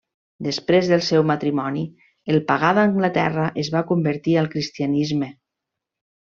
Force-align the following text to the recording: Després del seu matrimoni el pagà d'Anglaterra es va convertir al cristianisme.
Després 0.45 0.87
del 0.91 1.03
seu 1.07 1.25
matrimoni 1.31 1.83
el 2.35 2.41
pagà 2.53 2.73
d'Anglaterra 2.79 3.45
es 3.65 3.71
va 3.77 3.85
convertir 3.93 4.37
al 4.43 4.53
cristianisme. 4.57 5.33